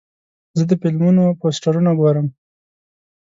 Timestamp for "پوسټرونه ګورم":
1.39-2.27